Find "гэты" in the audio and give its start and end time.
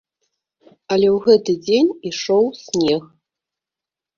1.27-1.51